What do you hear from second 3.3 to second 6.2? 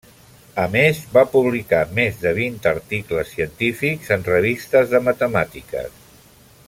científics en revistes de matemàtiques.